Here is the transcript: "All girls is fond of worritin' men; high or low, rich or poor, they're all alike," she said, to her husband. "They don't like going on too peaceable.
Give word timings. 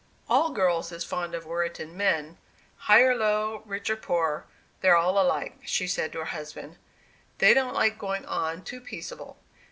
"All 0.27 0.49
girls 0.49 0.91
is 0.91 1.03
fond 1.03 1.35
of 1.35 1.45
worritin' 1.45 1.93
men; 1.95 2.39
high 2.75 3.01
or 3.01 3.13
low, 3.13 3.61
rich 3.67 3.87
or 3.87 3.95
poor, 3.95 4.47
they're 4.79 4.95
all 4.97 5.21
alike," 5.21 5.59
she 5.63 5.85
said, 5.85 6.11
to 6.13 6.17
her 6.21 6.25
husband. 6.33 6.79
"They 7.37 7.53
don't 7.53 7.75
like 7.75 7.99
going 7.99 8.25
on 8.25 8.63
too 8.63 8.81
peaceable. 8.81 9.37